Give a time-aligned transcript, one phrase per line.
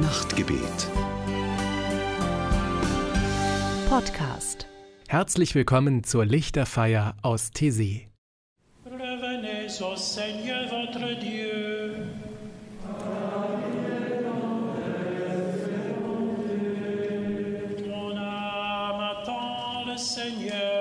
[0.00, 0.88] Nachtgebet.
[3.88, 4.66] Podcast.
[5.06, 8.08] Herzlich willkommen zur Lichterfeier aus Tessé.
[8.84, 12.06] Revenez au Seigneur votre Dieu.
[17.86, 20.73] Mon âme attend le Seigneur.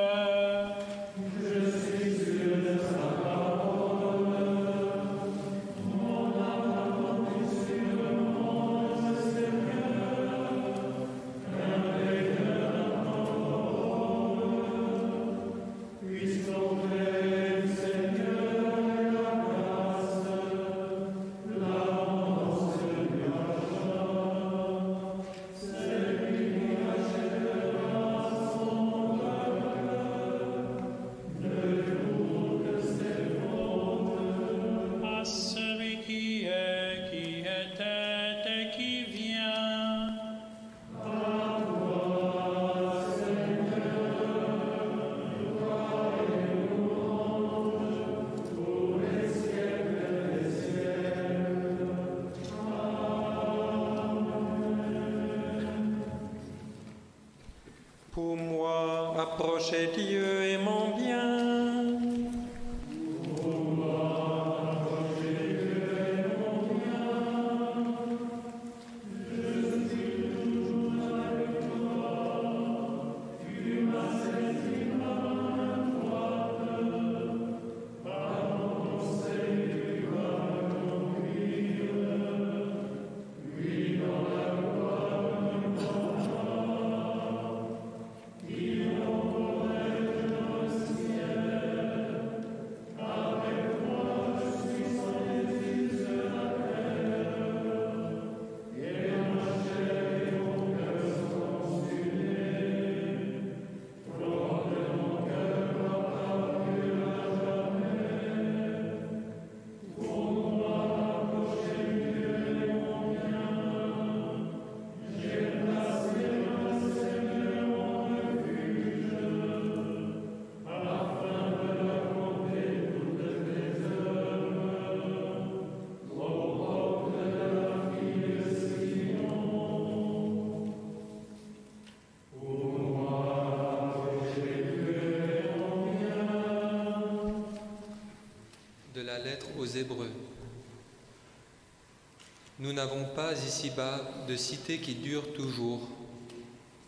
[142.59, 145.87] Nous n'avons pas ici-bas de cité qui dure toujours.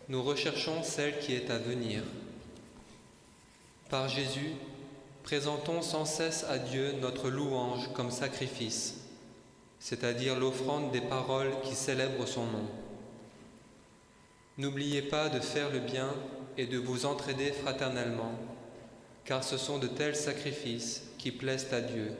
[0.07, 2.03] Nous recherchons celle qui est à venir.
[3.89, 4.51] Par Jésus,
[5.23, 8.95] présentons sans cesse à Dieu notre louange comme sacrifice,
[9.79, 12.67] c'est-à-dire l'offrande des paroles qui célèbrent son nom.
[14.57, 16.13] N'oubliez pas de faire le bien
[16.57, 18.31] et de vous entraider fraternellement,
[19.25, 22.11] car ce sont de tels sacrifices qui plaisent à Dieu.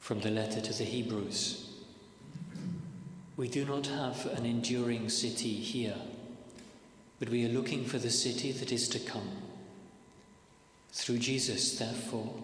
[0.00, 1.70] From the letter to the Hebrews.
[3.36, 5.96] We do not have an enduring city here,
[7.18, 9.30] but we are looking for the city that is to come.
[10.92, 12.34] Through Jesus, therefore,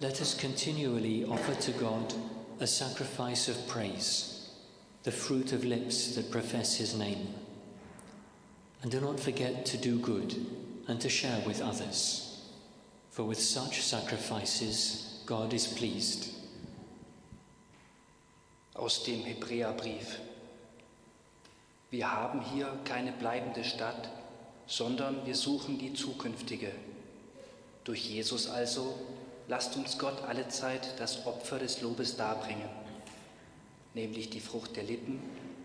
[0.00, 2.12] let us continually offer to God
[2.60, 4.50] a sacrifice of praise,
[5.04, 7.32] the fruit of lips that profess his name.
[8.82, 10.44] And do not forget to do good
[10.88, 12.50] and to share with others,
[13.10, 16.33] for with such sacrifices God is pleased.
[18.74, 20.18] Aus dem Hebräerbrief.
[21.90, 24.10] Wir haben hier keine bleibende Stadt,
[24.66, 26.72] sondern wir suchen die zukünftige.
[27.84, 28.98] Durch Jesus also
[29.46, 32.68] lasst uns Gott allezeit das Opfer des Lobes darbringen,
[33.94, 35.22] nämlich die Frucht der Lippen,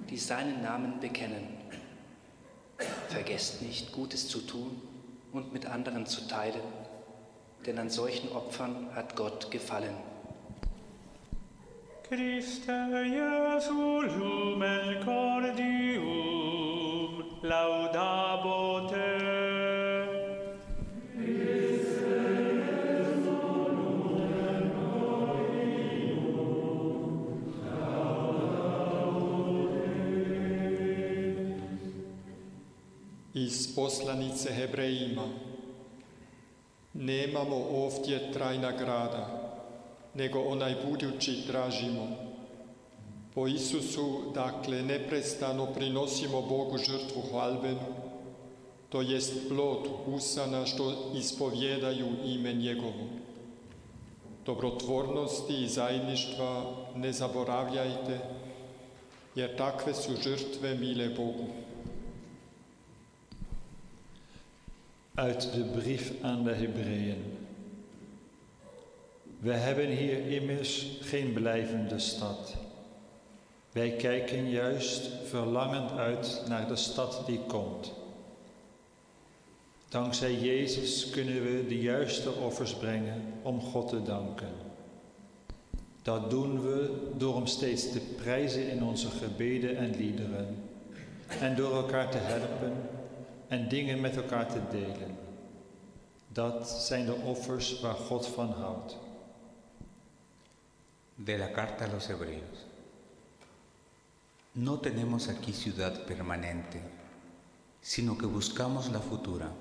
[0.09, 1.47] die seinen Namen bekennen.
[3.07, 4.81] Vergesst nicht, Gutes zu tun
[5.31, 6.61] und mit anderen zu teilen,
[7.65, 9.95] denn an solchen Opfern hat Gott gefallen.
[12.09, 12.73] Christe
[13.05, 16.01] Jesu lumen cordium
[17.43, 19.09] laudabo te.
[33.33, 35.27] Iz poslanice Hebrejima.
[36.93, 39.38] Nemamo ovdje trajna grada,
[40.13, 42.07] nego onaj budući tražimo.
[43.35, 48.09] Po Isusu, dakle, neprestano prinosimo Bogu žrtvu hvalbenu,
[48.89, 53.09] to jest plod usana što ispovjedaju ime njegovo.
[54.45, 58.19] Dobrotvornosti i zajedništva ne zaboravljajte,
[59.35, 61.45] jer takve su žrtve mile Bogu.
[65.17, 67.38] Uit de brief aan de Hebreeën.
[69.39, 72.55] We hebben hier immers geen blijvende stad.
[73.71, 77.93] Wij kijken juist verlangend uit naar de stad die komt.
[79.89, 84.49] Dankzij Jezus kunnen we de juiste offers brengen om God te danken.
[86.01, 90.63] Dat doen we door hem steeds te prijzen in onze gebeden en liederen
[91.39, 92.73] en door elkaar te helpen
[93.47, 95.17] en dingen met elkaar te delen.
[96.27, 98.97] Dat zijn de offers waar God van houdt.
[101.19, 102.65] De la carta a los Hebreos.
[104.53, 106.81] No tenemos aquí ciudad permanente,
[107.81, 109.51] sino que buscamos la futura.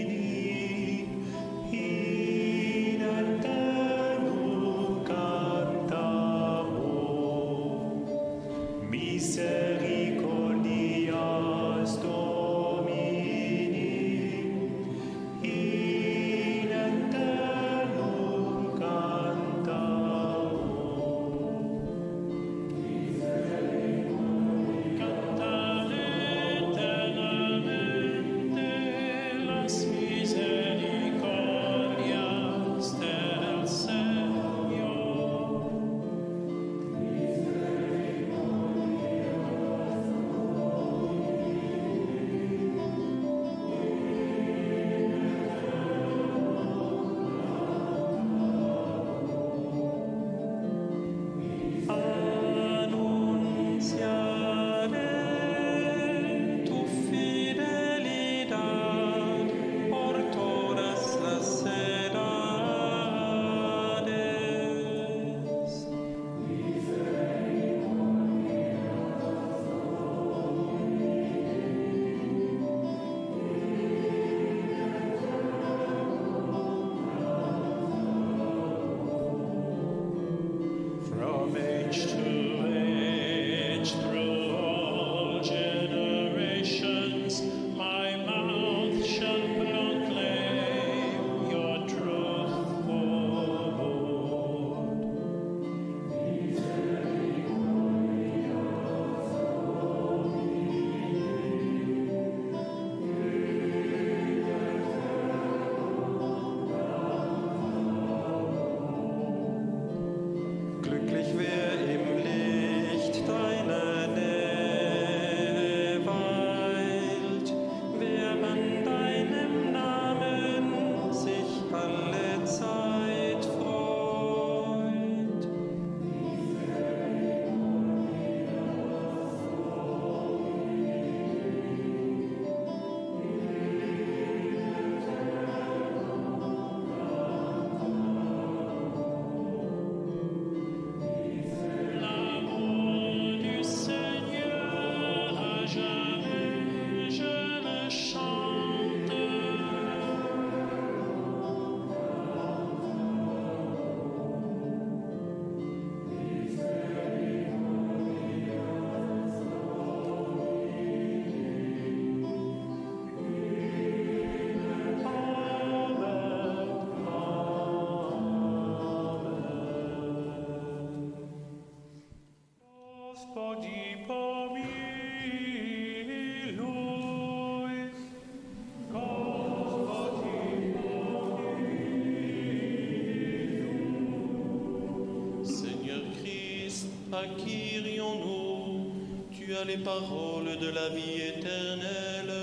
[187.24, 188.92] à qui irions-nous
[189.32, 192.34] Tu as les paroles de la vie éternelle,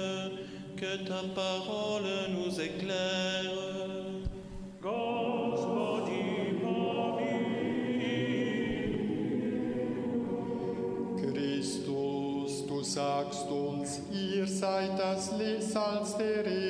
[0.77, 3.71] que ta parole nous éclaire.
[11.21, 15.31] Christus, du sagst uns, ihr seid das
[15.73, 16.70] Salz der Erde,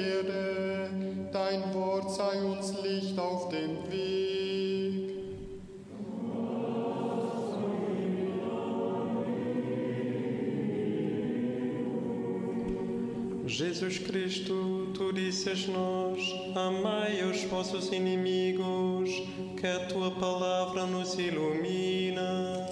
[13.60, 16.18] Jesus Cristo, tu disseste-nos:
[16.56, 19.10] Amai os vossos inimigos,
[19.60, 22.66] que a tua palavra nos ilumina.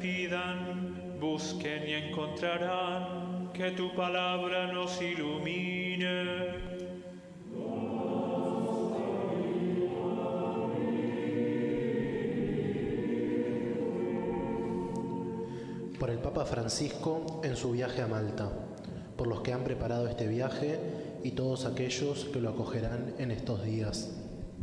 [0.00, 6.74] Pidan, busquen y encontrarán, que tu palabra nos ilumine.
[16.04, 18.50] por el Papa Francisco en su viaje a Malta,
[19.16, 20.78] por los que han preparado este viaje
[21.22, 24.14] y todos aquellos que lo acogerán en estos días.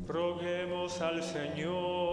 [0.07, 2.10] Roguemos al Señor.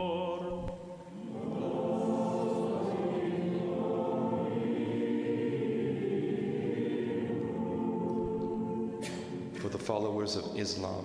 [9.69, 11.05] For the followers of Islam,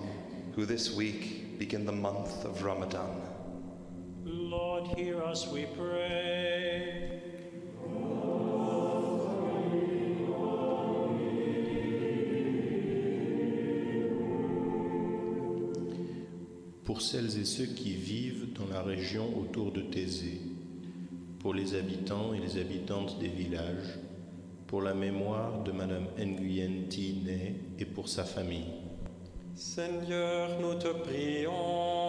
[0.54, 3.20] who this week begin the month of Ramadan.
[4.24, 7.20] Lord, hear us, we pray.
[16.84, 20.40] pour celles et ceux qui vivent dans la région autour de Thésée,
[21.38, 23.98] pour les habitants et les habitantes des villages,
[24.66, 28.72] pour la mémoire de Madame Nguyen Thiné et pour sa famille.
[29.54, 32.03] Seigneur, nous te prions.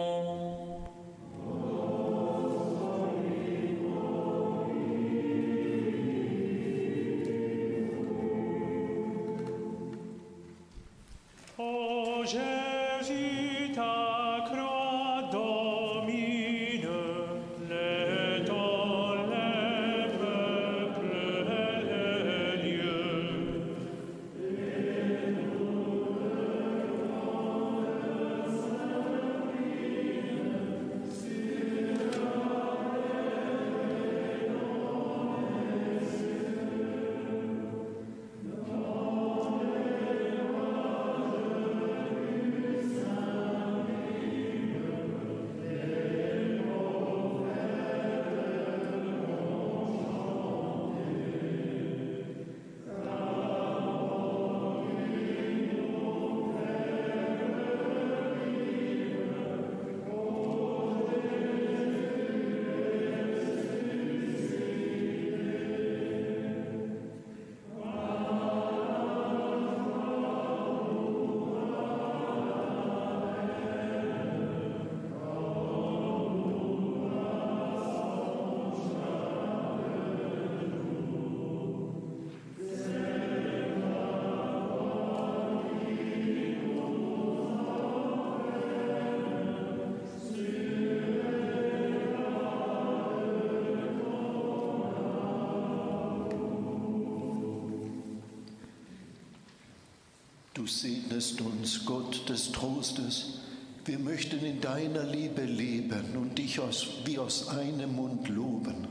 [101.16, 103.38] Du segnest uns, Gott des Trostes.
[103.86, 108.86] Wir möchten in deiner Liebe leben und dich aus, wie aus einem Mund loben.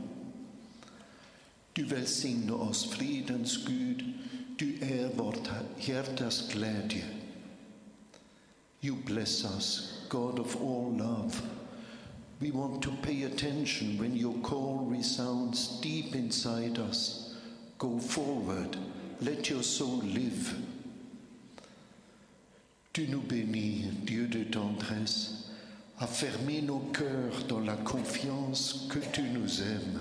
[1.74, 4.04] Du välsigne oss fridens Gud,
[4.56, 7.04] du är vårt hjärtas glädje.
[8.80, 11.40] You bless us, God of all love.
[12.40, 17.36] We want to pay attention when your call resounds deep inside us.
[17.78, 18.76] Go forward,
[19.20, 20.56] let your soul live.
[22.96, 25.50] Tu nous bénis, Dieu de tendresse,
[25.98, 30.00] à fermer nos cœurs dans la confiance que tu nous aimes.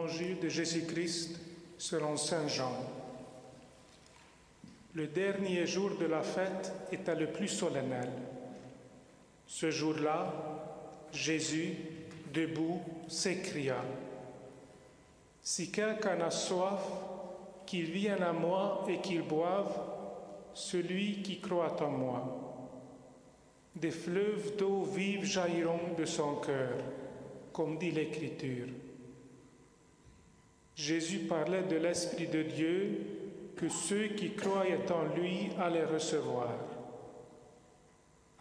[0.00, 1.38] De Jésus-Christ
[1.76, 2.72] selon Saint Jean.
[4.94, 8.08] Le dernier jour de la fête était le plus solennel.
[9.46, 10.32] Ce jour-là,
[11.12, 11.74] Jésus,
[12.32, 13.76] debout, s'écria,
[15.42, 16.80] Si quelqu'un a soif,
[17.66, 19.78] qu'il vienne à moi et qu'il boive,
[20.54, 22.66] celui qui croit en moi.
[23.76, 26.78] Des fleuves d'eau vive jailliront de son cœur,
[27.52, 28.66] comme dit l'Écriture.
[30.80, 33.00] Jésus parlait de l'Esprit de Dieu
[33.54, 36.48] que ceux qui croyaient en lui allaient recevoir.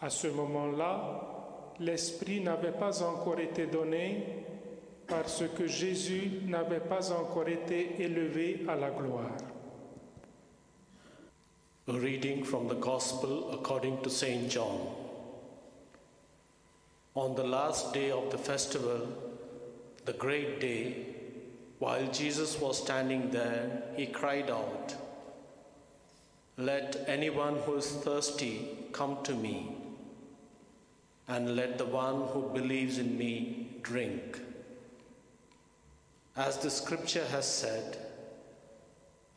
[0.01, 4.23] À ce moment-là, l'Esprit n'avait pas encore été donné
[5.05, 9.35] parce que Jésus n'avait pas encore été élevé à la gloire.
[11.89, 14.47] A reading from the Gospel according to St.
[14.49, 14.79] John.
[17.15, 19.07] On the last day of the festival,
[20.05, 21.18] the great day,
[21.79, 24.95] while Jesus was standing there, he cried out,
[26.57, 29.75] Let anyone who is thirsty come to me,
[31.27, 34.39] and let the one who believes in me drink.
[36.35, 37.97] As the scripture has said,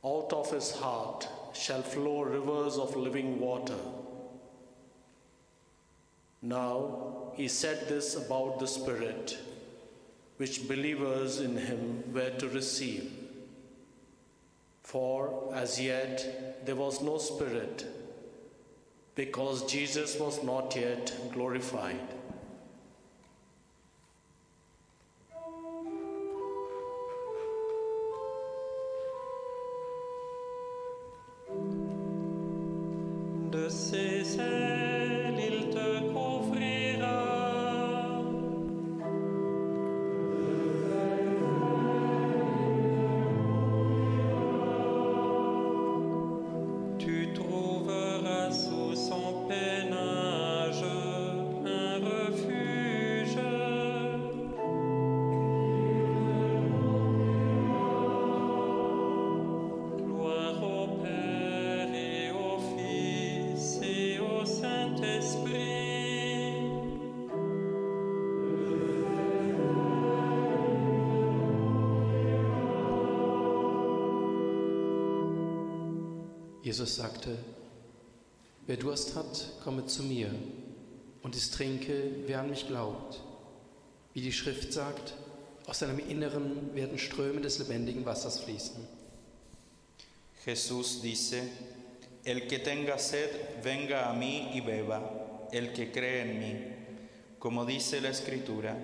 [0.04, 3.78] out of his heart shall flow rivers of living water.
[6.42, 9.38] Now he said this about the Spirit,
[10.42, 13.08] which believers in him were to receive.
[14.82, 17.86] For as yet there was no Spirit,
[19.14, 22.08] because Jesus was not yet glorified.
[76.72, 77.36] Jesus sagte,
[78.66, 80.30] wer Durst hat, komme zu mir,
[81.22, 83.20] und es trinke, wer an mich glaubt.
[84.14, 85.12] Wie die Schrift sagt,
[85.66, 88.88] aus seinem Inneren werden Ströme des lebendigen Wassers fließen.
[90.46, 91.42] Jesús dice,
[92.24, 93.28] el que tenga sed,
[93.62, 96.56] venga a mí y beba, el que cree en mí.
[97.38, 98.78] Como dice la Escritura,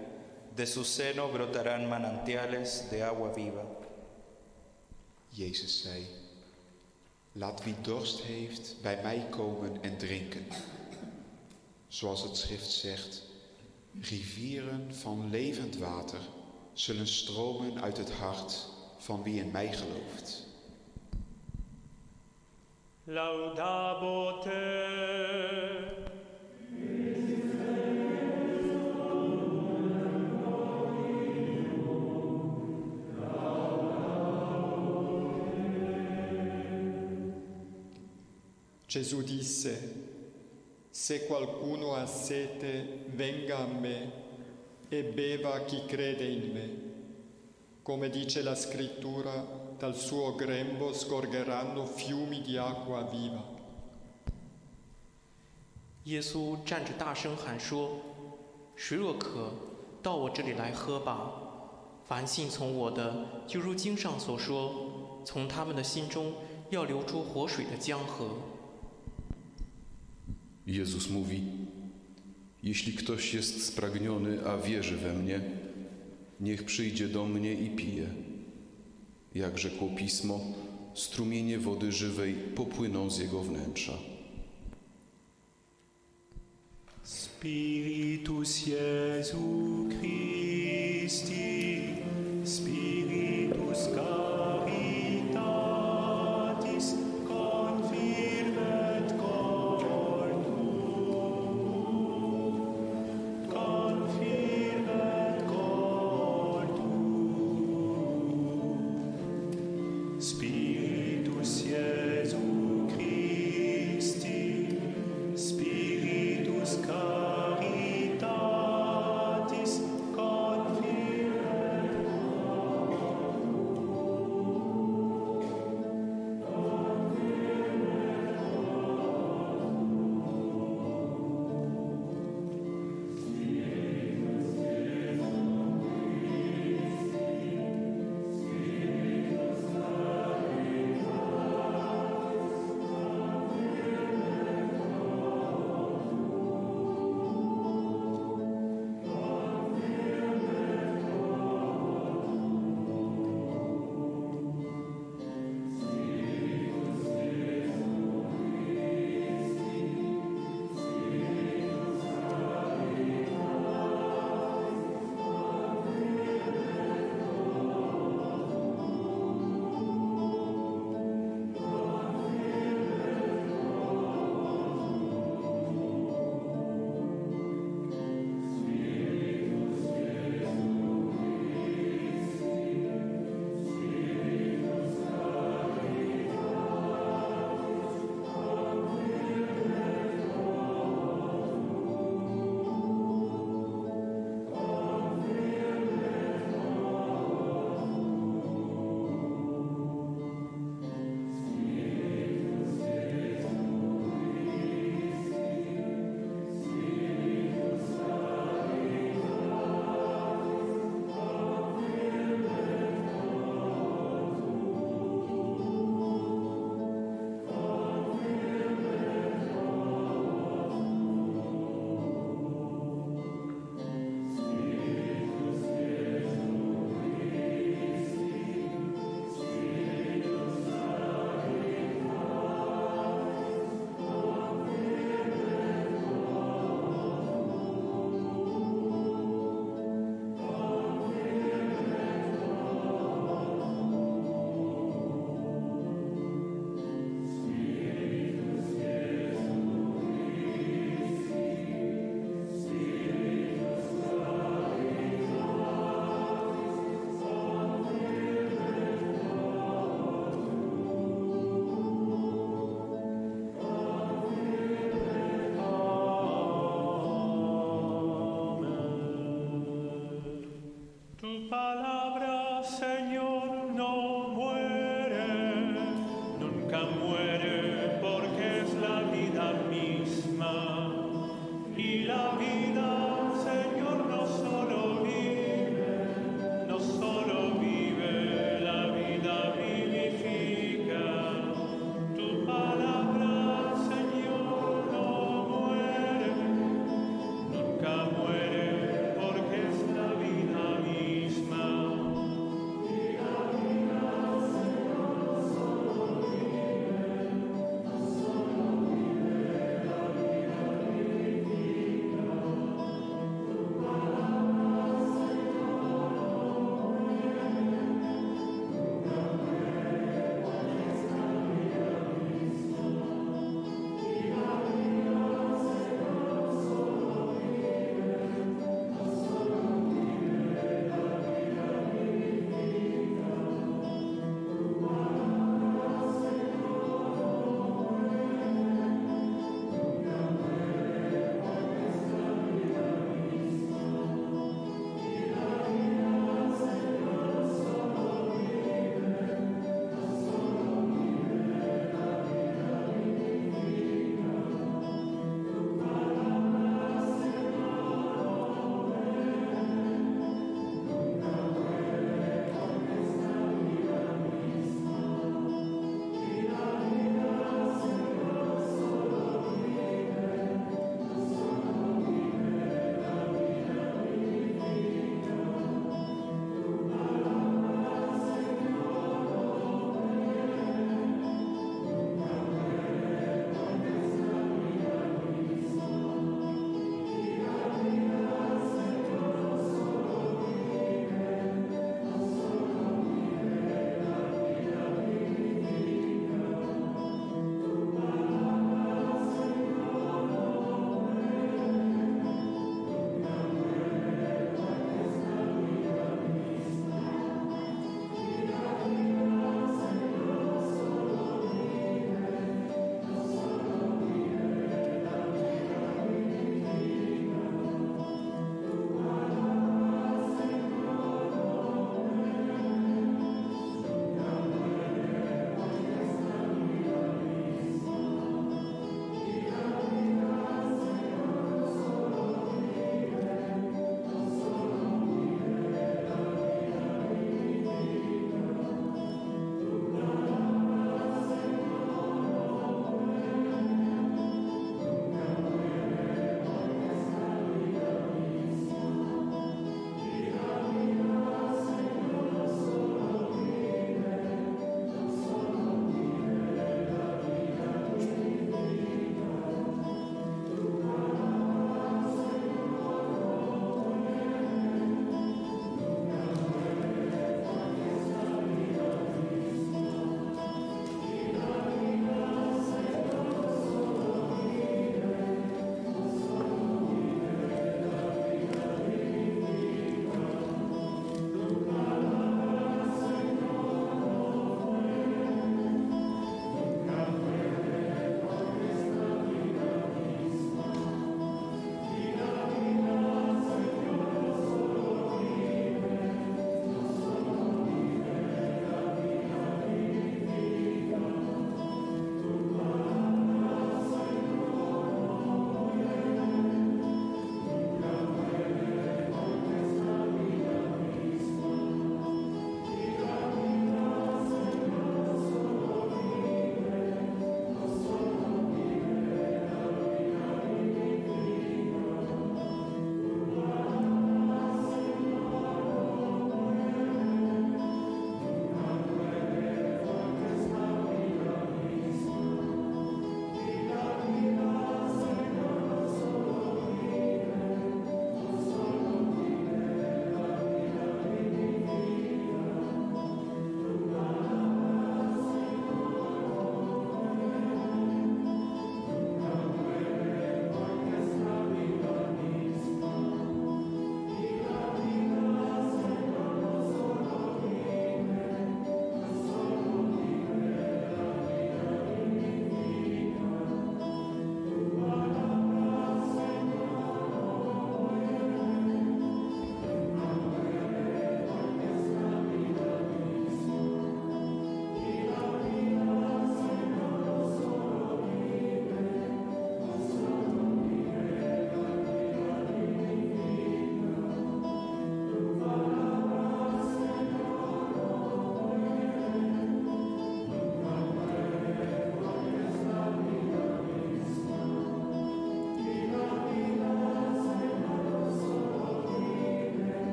[0.54, 3.64] de su seno brotarán manantiales de agua viva.
[5.32, 6.27] Jezus zei:
[7.32, 10.46] Laat wie dorst heeft bij mij komen en drinken.
[11.88, 13.22] Zoals het schrift zegt,
[14.00, 16.20] rivieren van levend water
[16.72, 18.66] zullen stromen uit het hart
[18.98, 20.46] van wie in mij gelooft.
[23.04, 24.42] Laudabo
[38.87, 40.11] Gesù disse,
[40.89, 44.11] se qualcuno ha sete, venga a me
[44.89, 46.91] e beva chi crede in me.
[47.81, 49.45] Come dice la scrittura,
[49.77, 53.51] dal suo grembo scorgeranno fiumi di acqua viva.
[56.03, 59.53] 耶稣站着大声喊说：“谁若渴，
[60.01, 61.33] 到我这里来喝吧。
[62.05, 66.33] 凡信从我的，就如经上所说，从他们的心中
[66.69, 68.37] 要流出活水的江河。”
[70.68, 71.42] Jezus mówi:
[72.62, 75.40] Jeśli ktoś jest spragniony, a wierzy we mnie,
[76.40, 78.06] niech przyjdzie do mnie i pije.
[79.34, 80.40] Jak rzekło pismo,
[80.94, 83.98] strumienie wody żywej popłyną z jego wnętrza.
[87.02, 91.87] Spiritus Jesu Christi,